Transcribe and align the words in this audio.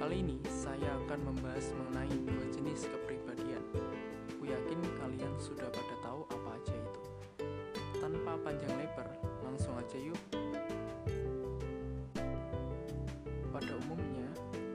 Kali 0.00 0.24
ini 0.24 0.40
saya 0.48 0.96
akan 1.04 1.28
membahas 1.28 1.76
mengenai 1.76 2.08
dua 2.24 2.44
jenis 2.56 2.88
kepribadian. 2.88 3.60
Aku 4.32 4.48
yakin 4.48 4.80
kalian 4.96 5.28
sudah 5.36 5.68
pada 5.68 5.94
tahu 6.00 6.24
apa 6.24 6.56
aja 6.56 6.72
itu. 6.72 7.00
Tanpa 8.00 8.32
panjang 8.40 8.80
lebar, 8.80 9.12
langsung 9.44 9.76
aja 9.76 10.00
yuk. 10.00 10.16
Pada 13.52 13.72
umumnya, 13.84 14.24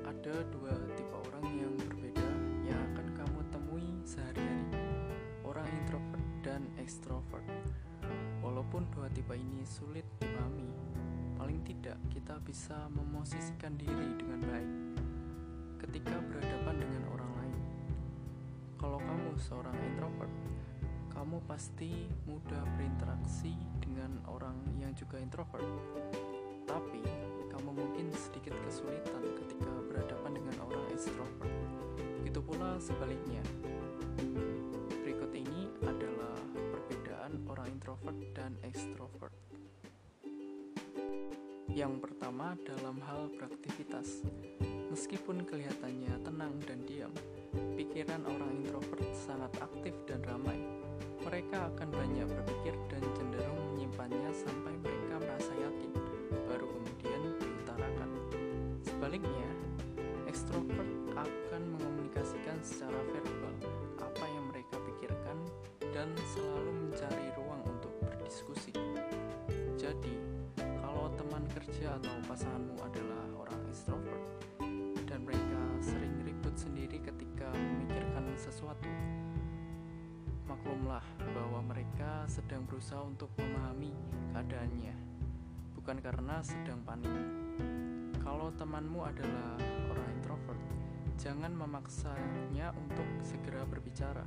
ada 0.05 0.45
dua 0.53 0.77
tipe 0.94 1.17
orang 1.17 1.45
yang 1.58 1.73
berbeda 1.73 2.30
yang 2.62 2.78
akan 2.94 3.08
kamu 3.17 3.39
temui 3.50 3.89
sehari-hari. 4.05 4.78
Orang 5.42 5.66
introvert 5.73 6.26
dan 6.45 6.62
extrovert. 6.78 7.50
Walaupun 8.45 8.86
dua 8.94 9.09
tipe 9.09 9.34
ini 9.34 9.66
sulit 9.66 10.05
dipahami, 10.22 10.70
paling 11.34 11.66
tidak 11.66 11.98
kita 12.14 12.38
bisa 12.45 12.78
memosisikan 12.94 13.73
diri 13.73 14.14
dengan 14.22 14.45
baik 14.45 14.95
ketika 15.85 16.17
berhadapan 16.17 16.81
dengan 16.81 17.03
orang 17.13 17.31
lain. 17.38 17.59
Kalau 18.81 18.98
kamu 18.98 19.30
seorang 19.38 19.77
introvert, 19.85 20.34
kamu 21.13 21.38
pasti 21.45 22.09
mudah 22.25 22.63
berinteraksi 22.73 23.53
dengan 23.77 24.17
orang 24.25 24.58
yang 24.81 24.89
juga 24.98 25.21
introvert. 25.21 25.70
Tapi, 26.66 27.05
kamu 27.53 27.70
mungkin 27.70 28.09
sedikit 28.17 28.58
kesulitan 28.66 29.23
ketika 29.38 29.70
berhadapan 29.85 30.31
dengan 30.41 30.58
orang 30.66 30.85
extrovert. 30.89 31.53
Begitu 32.25 32.42
pula 32.42 32.81
sebaliknya. 32.81 33.45
Berikut 35.05 35.31
ini 35.38 35.70
adalah 35.86 36.33
perbedaan 36.73 37.45
orang 37.45 37.70
introvert 37.70 38.17
dan 38.33 38.58
extrovert. 38.66 39.38
Yang 41.70 41.94
pertama 42.02 42.58
dalam 42.66 42.97
hal 43.05 43.30
beraktivitas. 43.38 44.25
Meskipun 44.96 45.44
kelihatannya 45.44 46.24
tenang 46.24 46.56
dan 46.64 46.80
diam, 46.88 47.12
pikiran 47.76 48.24
orang 48.32 48.64
introvert 48.64 49.04
sangat 49.12 49.52
aktif 49.60 49.92
dan 50.08 50.24
ramai. 50.24 50.56
Mereka 51.20 51.68
akan 51.76 51.92
banyak 51.92 52.24
berpikir 52.24 52.72
dan 52.88 53.04
cenderung 53.12 53.60
menyimpannya 53.76 54.32
sampai 54.32 54.72
mereka 54.80 55.20
merasa 55.20 55.52
yakin, 55.52 55.92
baru 56.48 56.64
kemudian 56.72 57.22
diutarakan. 57.44 58.10
Sebaliknya, 58.88 59.50
ekstrovert 60.32 60.88
akan 61.12 61.62
mengomunikasikan 61.76 62.56
secara 62.64 62.96
verbal 63.12 63.68
apa 64.00 64.26
yang 64.32 64.48
mereka 64.48 64.80
pikirkan 64.80 65.38
dan 65.92 66.08
selalu 66.32 66.72
mencari 66.72 67.36
ruang 67.36 67.68
untuk 67.68 67.92
berdiskusi. 68.00 68.72
Jadi, 69.76 70.16
kalau 70.56 71.12
teman 71.20 71.44
kerja 71.52 72.00
atau 72.00 72.16
pasanganmu 72.32 72.80
adalah 72.80 73.28
orang 73.44 73.60
ekstrovert, 73.68 74.45
sendiri 76.56 77.03
ketika 77.03 77.52
memikirkan 77.52 78.31
sesuatu. 78.39 78.88
Maklumlah 80.48 81.03
bahwa 81.36 81.59
mereka 81.67 82.23
sedang 82.31 82.64
berusaha 82.64 83.03
untuk 83.03 83.28
memahami 83.36 83.92
keadaannya, 84.31 84.95
bukan 85.76 85.98
karena 86.00 86.39
sedang 86.39 86.80
panik. 86.88 87.11
Kalau 88.23 88.50
temanmu 88.56 89.03
adalah 89.03 89.59
orang 89.92 90.08
introvert, 90.16 90.61
jangan 91.20 91.52
memaksanya 91.53 92.72
untuk 92.73 93.06
segera 93.22 93.67
berbicara. 93.67 94.23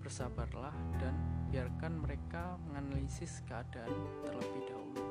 Bersabarlah 0.00 0.74
dan 1.02 1.18
biarkan 1.50 1.98
mereka 1.98 2.58
menganalisis 2.70 3.42
keadaan 3.42 3.90
terlebih 4.22 4.62
dahulu. 4.70 5.04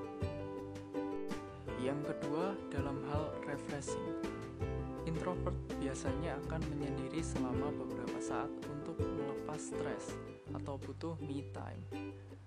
Yang 1.84 2.00
kedua, 2.16 2.56
dalam 2.72 2.98
hal 3.12 3.30
refreshing, 3.44 4.35
Introvert 5.06 5.56
biasanya 5.78 6.38
akan 6.46 6.62
menyendiri 6.74 7.22
selama 7.22 7.70
beberapa 7.72 8.18
saat 8.18 8.50
untuk 8.68 8.98
melepas 8.98 9.62
stres 9.62 10.18
atau 10.54 10.82
butuh 10.82 11.14
me 11.22 11.46
time. 11.54 11.86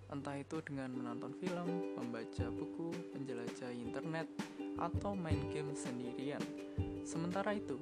Entah 0.08 0.40
itu 0.40 0.58
dengan 0.64 0.88
menonton 0.90 1.36
film, 1.36 1.94
membaca 1.94 2.46
buku, 2.48 2.90
menjelajahi 3.12 3.76
internet, 3.76 4.26
atau 4.80 5.12
main 5.12 5.38
game 5.52 5.76
sendirian. 5.76 6.40
Sementara 7.04 7.52
itu, 7.52 7.76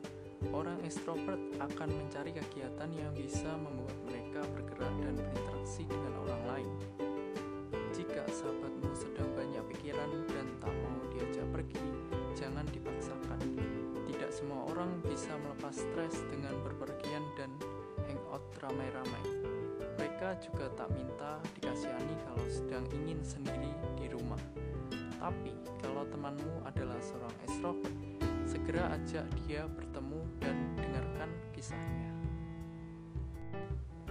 orang 0.51 0.83
extrovert 0.83 1.39
akan 1.63 1.89
mencari 1.95 2.35
kegiatan 2.35 2.91
yang 2.93 3.15
bisa 3.15 3.55
membuat 3.55 3.97
mereka 4.11 4.41
bergerak 4.53 4.95
dan 5.07 5.15
berinteraksi 5.15 5.83
dengan 5.87 6.13
orang 6.27 6.43
lain. 6.51 7.06
Stres 15.77 16.25
dengan 16.33 16.57
berpergian 16.65 17.21
dan 17.37 17.53
hangout 18.09 18.41
ramai-ramai. 18.65 19.25
Mereka 20.01 20.41
juga 20.41 20.73
tak 20.73 20.89
minta 20.97 21.37
dikasihani 21.53 22.17
kalau 22.25 22.47
sedang 22.49 22.89
ingin 22.97 23.21
sendiri 23.21 23.69
di 24.01 24.09
rumah. 24.09 24.41
Tapi, 25.21 25.53
kalau 25.85 26.09
temanmu 26.09 26.65
adalah 26.65 26.97
seorang 27.05 27.37
extrovert, 27.45 27.93
segera 28.49 28.97
ajak 28.97 29.29
dia 29.45 29.69
bertemu 29.69 30.21
dan 30.41 30.57
dengarkan 30.81 31.31
kisahnya. 31.53 32.13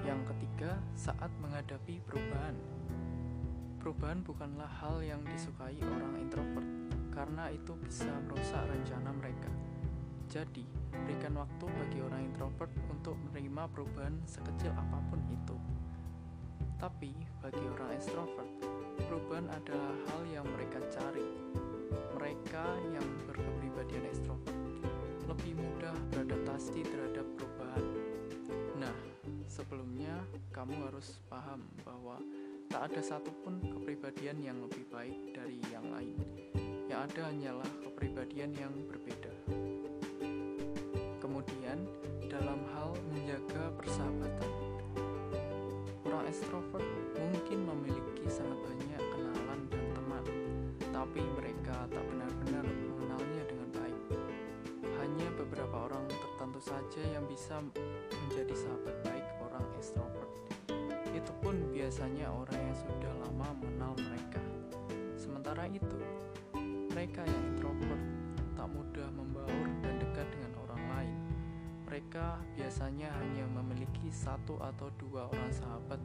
Yang 0.05 0.21
ketiga, 0.29 0.77
saat 0.93 1.33
menghadapi 1.41 1.97
perubahan. 2.05 2.53
Perubahan 3.81 4.21
bukanlah 4.21 4.69
hal 4.69 5.01
yang 5.01 5.21
disukai 5.25 5.77
orang 5.81 6.21
introvert, 6.21 6.69
karena 7.09 7.49
itu 7.49 7.73
bisa 7.81 8.13
merusak 8.29 8.65
rencana 8.69 9.09
mereka. 9.17 9.49
Jadi, 10.35 10.67
berikan 10.91 11.39
waktu 11.39 11.63
bagi 11.63 12.03
orang 12.03 12.27
introvert 12.27 12.67
untuk 12.91 13.15
menerima 13.23 13.71
perubahan 13.71 14.19
sekecil 14.27 14.67
apa 14.75 14.99
pun 15.07 15.23
itu. 15.31 15.55
Tapi, 16.75 17.15
bagi 17.39 17.63
orang 17.63 17.95
extrovert, 17.95 18.51
perubahan 19.07 19.47
adalah 19.47 19.95
hal 20.11 20.21
yang 20.27 20.43
mereka 20.43 20.83
cari. 20.91 21.23
Mereka 22.19 22.65
yang 22.91 23.07
berkepribadian 23.23 24.11
extrovert 24.11 24.59
lebih 25.23 25.55
mudah 25.55 25.95
beradaptasi 26.11 26.83
terhadap 26.83 27.23
perubahan. 27.39 27.85
Nah, 28.75 28.95
sebelumnya 29.47 30.19
kamu 30.51 30.91
harus 30.91 31.15
paham 31.31 31.63
bahwa 31.87 32.19
tak 32.67 32.91
ada 32.91 32.99
satupun 32.99 33.63
kepribadian 33.71 34.43
yang 34.43 34.59
lebih 34.59 34.83
baik 34.91 35.15
dari 35.31 35.63
yang 35.71 35.87
lain. 35.95 36.19
Yang 36.91 36.99
ada 37.07 37.21
hanyalah 37.31 37.71
kepribadian 37.87 38.51
yang 38.59 38.75
berbeda. 38.91 39.34
Dalam 42.35 42.59
hal 42.75 42.91
menjaga 43.15 43.71
persahabatan, 43.79 44.51
orang 46.03 46.27
extrovert 46.27 46.83
mungkin 47.15 47.63
memiliki 47.63 48.27
sangat 48.27 48.59
banyak 48.59 49.03
kenalan 49.07 49.59
dan 49.71 49.85
teman, 49.95 50.23
tapi 50.91 51.23
mereka 51.23 51.87
tak 51.87 52.03
benar-benar 52.03 52.67
mengenalnya 52.67 53.43
dengan 53.47 53.69
baik. 53.79 53.99
Hanya 54.99 55.27
beberapa 55.39 55.87
orang 55.87 56.03
tertentu 56.11 56.59
saja 56.59 57.01
yang 57.15 57.23
bisa 57.31 57.63
menjadi 58.27 58.51
sahabat 58.51 58.95
baik 59.07 59.25
orang 59.39 59.63
extrovert. 59.79 60.31
Itu 61.15 61.31
pun 61.39 61.55
biasanya 61.71 62.35
orang 62.35 62.59
yang 62.59 62.77
sudah 62.83 63.13
lama 63.23 63.47
mengenal 63.63 63.95
mereka. 63.95 64.43
Sementara 65.15 65.71
itu, 65.71 65.99
mereka 66.91 67.23
yang 67.23 67.43
introvert 67.55 68.03
tak 68.59 68.67
mudah 68.67 69.07
membaur 69.15 69.64
Mereka 71.95 72.59
biasanya 72.59 73.07
hanya 73.07 73.47
memiliki 73.55 74.11
satu 74.11 74.59
atau 74.59 74.91
dua 74.99 75.31
orang 75.31 75.47
sahabat 75.47 76.03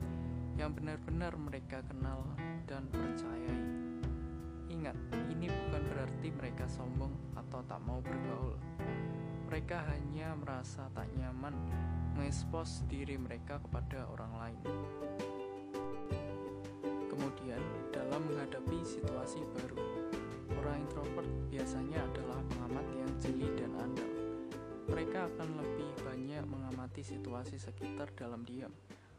yang 0.54 0.70
benar-benar 0.70 1.34
mereka 1.34 1.82
kenal 1.82 2.22
dan 2.70 2.86
percayai. 2.94 3.58
Ingat, 4.70 4.94
ini 5.34 5.50
bukan 5.50 5.82
berarti 5.90 6.30
mereka 6.30 6.70
sombong 6.70 7.10
atau 7.34 7.66
tak 7.66 7.82
mau 7.82 7.98
bergaul. 8.06 8.54
Mereka 9.50 9.82
hanya 9.90 10.30
merasa 10.38 10.86
tak 10.94 11.10
nyaman 11.18 11.58
mengekspos 12.14 12.86
diri 12.86 13.18
mereka 13.18 13.58
kepada 13.58 14.06
orang 14.14 14.30
lain. 14.38 14.62
Kemudian, 17.10 17.58
dalam 17.90 18.30
menghadapi 18.30 18.78
situasi 18.86 19.42
baru, 19.58 19.99
Mereka 25.20 25.36
akan 25.36 25.52
lebih 25.60 25.90
banyak 26.00 26.44
mengamati 26.48 27.04
situasi 27.04 27.60
sekitar 27.60 28.08
dalam 28.16 28.40
diam 28.40 28.72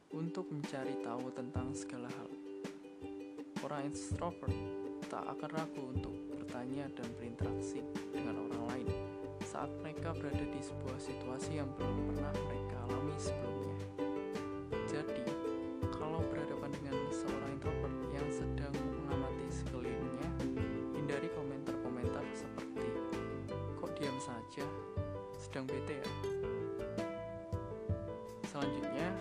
untuk 0.10 0.50
mencari 0.50 0.98
tahu 0.98 1.30
tentang 1.30 1.78
segala 1.78 2.10
hal. 2.10 2.26
Orang 3.62 3.86
extrovert 3.86 4.50
tak 5.14 5.22
akan 5.30 5.50
ragu 5.54 5.94
untuk 5.94 6.10
bertanya 6.34 6.90
dan 6.98 7.06
berinteraksi 7.22 7.86
dengan 8.10 8.50
orang 8.50 8.64
lain 8.74 8.90
saat 9.46 9.70
mereka 9.78 10.18
berada 10.18 10.42
di 10.42 10.58
sebuah 10.66 10.98
situasi 10.98 11.62
yang 11.62 11.70
belum 11.78 12.18
pernah 12.18 12.34
mereka 12.50 12.82
alami 12.90 13.16
sebelumnya. 13.22 14.11
Sedang 25.52 25.68
bete 25.68 26.00
ya. 26.00 26.08
Selanjutnya, 28.48 29.12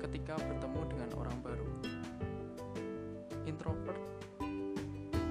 ketika 0.00 0.40
bertemu 0.40 0.80
dengan 0.88 1.10
orang 1.20 1.38
baru. 1.44 1.68
Introvert 3.44 4.00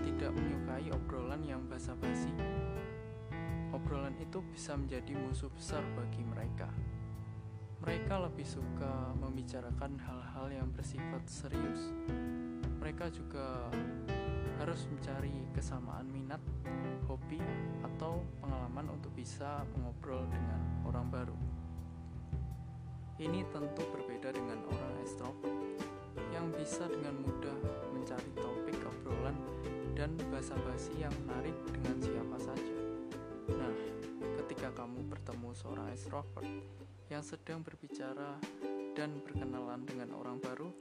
tidak 0.06 0.30
menyukai 0.38 0.86
obrolan 0.94 1.42
yang 1.42 1.66
basa-basi. 1.66 2.30
Obrolan 3.74 4.14
itu 4.22 4.38
bisa 4.54 4.78
menjadi 4.78 5.18
musuh 5.18 5.50
besar 5.50 5.82
bagi 5.98 6.22
mereka. 6.22 6.70
Mereka 7.82 8.14
lebih 8.30 8.46
suka 8.46 9.18
membicarakan 9.18 9.98
hal-hal 9.98 10.46
yang 10.54 10.70
bersifat 10.78 11.26
serius. 11.26 11.90
Mereka 12.78 13.10
juga 13.10 13.66
harus 14.64 14.88
mencari 14.88 15.44
kesamaan 15.52 16.08
minat, 16.08 16.40
hobi, 17.12 17.36
atau 17.84 18.24
pengalaman 18.40 18.96
untuk 18.96 19.12
bisa 19.12 19.60
mengobrol 19.76 20.24
dengan 20.32 20.88
orang 20.88 21.12
baru. 21.12 21.38
Ini 23.20 23.44
tentu 23.52 23.84
berbeda 23.92 24.32
dengan 24.32 24.64
orang 24.72 25.04
ekstrovert 25.04 25.52
yang 26.32 26.48
bisa 26.56 26.88
dengan 26.88 27.12
mudah 27.28 27.60
mencari 27.92 28.32
topik 28.40 28.80
obrolan 28.88 29.36
dan 30.00 30.16
basa-basi 30.32 30.96
yang 30.96 31.12
menarik 31.28 31.54
dengan 31.68 32.00
siapa 32.00 32.38
saja. 32.40 32.78
Nah, 33.52 33.76
ketika 34.40 34.72
kamu 34.80 35.12
bertemu 35.12 35.52
seorang 35.60 35.92
ekstrovert 35.92 36.48
yang 37.12 37.20
sedang 37.20 37.60
berbicara 37.68 38.40
dan 38.96 39.12
berkenalan 39.28 39.84
dengan 39.84 40.16
orang 40.16 40.40
baru, 40.40 40.72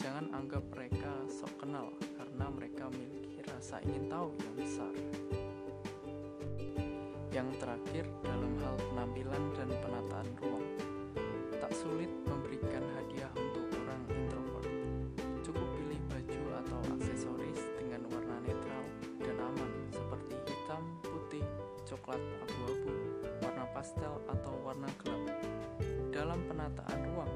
jangan 0.00 0.32
anggap 0.32 0.64
mereka 0.72 1.12
sok 1.28 1.60
kenal 1.60 1.92
karena 2.38 2.54
mereka 2.54 2.86
memiliki 2.86 3.42
rasa 3.50 3.82
ingin 3.82 4.06
tahu 4.06 4.30
yang 4.38 4.54
besar. 4.54 4.94
Yang 7.34 7.48
terakhir 7.58 8.04
dalam 8.22 8.54
hal 8.62 8.78
penampilan 8.78 9.42
dan 9.58 9.66
penataan 9.82 10.28
ruang, 10.38 10.66
tak 11.58 11.74
sulit 11.74 12.06
memberikan 12.30 12.86
hadiah 12.94 13.26
untuk 13.34 13.66
orang 13.82 14.02
introvert. 14.14 14.70
Cukup 15.42 15.66
pilih 15.82 15.98
baju 16.06 16.42
atau 16.62 16.78
aksesoris 16.94 17.58
dengan 17.74 18.06
warna 18.06 18.38
netral 18.46 18.86
dan 19.18 19.34
aman 19.42 19.70
seperti 19.90 20.38
hitam, 20.46 20.82
putih, 21.02 21.42
coklat, 21.90 22.22
abu-abu, 22.22 22.94
warna 23.42 23.66
pastel 23.74 24.14
atau 24.30 24.54
warna 24.62 24.86
gelap. 25.02 25.26
Dalam 26.14 26.38
penataan 26.46 27.02
ruang, 27.02 27.34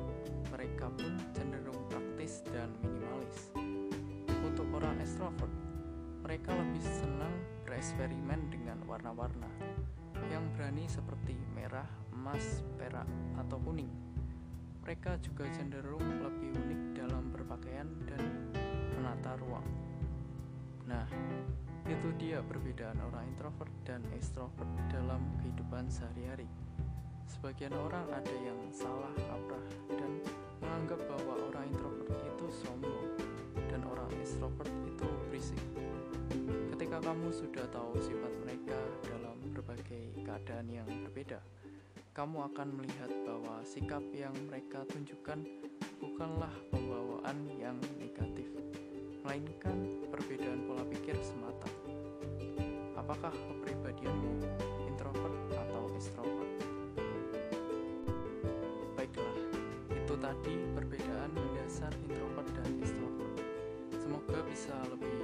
mereka 0.55 0.87
pun 0.95 1.19
cenderung 1.35 1.83
praktis 1.91 2.47
dan 2.55 2.71
minimalis. 2.87 3.62
Untuk 4.53 4.69
orang 4.77 5.01
extrovert, 5.01 5.49
mereka 6.21 6.53
lebih 6.53 6.85
senang 6.85 7.33
bereksperimen 7.65 8.53
dengan 8.53 8.85
warna-warna 8.85 9.49
yang 10.29 10.45
berani 10.53 10.85
seperti 10.85 11.41
merah, 11.57 11.89
emas, 12.13 12.61
perak, 12.77 13.09
atau 13.41 13.57
kuning. 13.65 13.89
Mereka 14.85 15.25
juga 15.25 15.49
cenderung 15.57 16.05
lebih 16.05 16.53
unik 16.53 16.83
dalam 17.01 17.33
berpakaian 17.33 17.89
dan 18.05 18.53
menata 18.93 19.41
ruang. 19.41 19.65
Nah, 20.85 21.09
itu 21.89 22.13
dia 22.21 22.45
perbedaan 22.45 23.01
orang 23.09 23.25
introvert 23.33 23.73
dan 23.89 24.05
extrovert 24.13 24.69
dalam 24.93 25.33
kehidupan 25.41 25.89
sehari-hari. 25.89 26.53
Sebagian 27.25 27.73
orang 27.73 28.05
ada 28.13 28.37
yang 28.37 28.61
salah 28.69 29.17
kaprah 29.17 29.65
dan 29.97 30.21
menganggap 30.61 31.01
bahwa 31.09 31.41
orang 31.49 31.73
introvert 31.73 32.13
itu 32.21 32.47
sombong 32.53 33.12
dan 33.73 33.89
orang 33.89 34.13
extrovert 34.21 34.69
itu 34.85 35.09
berisik. 35.33 35.63
Ketika 36.77 37.01
kamu 37.01 37.33
sudah 37.33 37.65
tahu 37.73 37.97
sifat 38.05 38.33
mereka 38.45 38.77
dalam 39.09 39.41
berbagai 39.57 40.13
keadaan 40.21 40.69
yang 40.69 40.85
berbeda, 41.09 41.41
kamu 42.13 42.53
akan 42.53 42.69
melihat 42.77 43.09
bahwa 43.25 43.65
sikap 43.65 44.05
yang 44.13 44.37
mereka 44.53 44.85
tunjukkan 44.93 45.41
bukanlah 45.97 46.53
pembawaan 46.69 47.49
yang 47.57 47.81
negatif, 47.97 48.53
melainkan 49.25 50.05
perbedaan 50.13 50.69
pola 50.69 50.85
pikir 50.93 51.17
semata. 51.25 51.73
Apakah 52.93 53.33
kepribadianmu 53.33 54.45
introvert 54.85 55.37
atau 55.57 55.89
extrovert? 55.97 56.53
tadi 60.23 60.55
perbedaan 60.79 61.35
mendasar 61.35 61.91
introvert 62.07 62.32
dan 64.53 64.61
extrovert. 64.61 64.93
Semoga 64.93 64.93
bisa 64.93 64.93
lebih 64.93 65.22